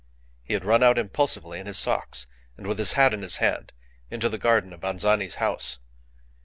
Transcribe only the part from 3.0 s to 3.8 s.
in his hand,